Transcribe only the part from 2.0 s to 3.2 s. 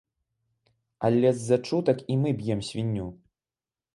і мы б'ем свінню.